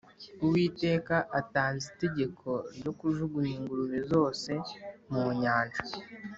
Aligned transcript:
Uwiteka 0.43 1.15
atanze 1.39 1.83
itegeko 1.93 2.49
ryo 2.77 2.91
kujugunya 2.99 3.53
ingurube 3.59 3.97
zose 4.11 4.51
mu 5.11 5.25
nyanja 5.41 5.81